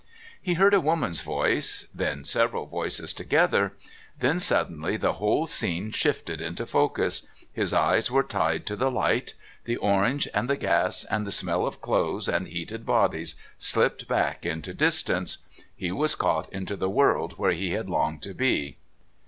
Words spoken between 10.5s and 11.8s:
gas and the smell